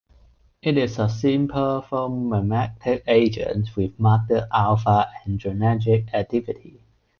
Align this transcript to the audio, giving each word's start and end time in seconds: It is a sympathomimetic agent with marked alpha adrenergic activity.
It 0.63 0.79
is 0.79 0.97
a 0.97 1.03
sympathomimetic 1.05 3.03
agent 3.05 3.75
with 3.75 3.99
marked 3.99 4.31
alpha 4.51 5.11
adrenergic 5.27 6.11
activity. 6.11 6.81